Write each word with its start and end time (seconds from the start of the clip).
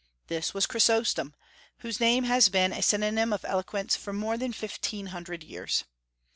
This 0.29 0.51
was 0.51 0.65
Chrysostom, 0.65 1.35
whose 1.81 1.99
name 1.99 2.23
has 2.23 2.49
been 2.49 2.73
a 2.73 2.81
synonym 2.81 3.31
of 3.31 3.45
eloquence 3.45 3.95
for 3.95 4.11
more 4.13 4.35
than 4.35 4.51
fifteen 4.51 5.05
hundred 5.13 5.43
years. 5.43 5.83